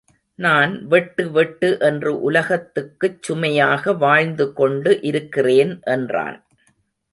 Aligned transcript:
நான் 0.39 0.87
வெட்டு 0.87 1.31
வெட்டு 1.31 1.77
என்று 1.79 2.21
உலகத்துக்குச் 2.21 3.23
சுமையாக 3.23 3.93
வாழ்ந்து 3.93 4.53
கொண்டு 4.53 5.01
இருக்கிறேன் 5.01 5.79
என்றான். 5.83 6.39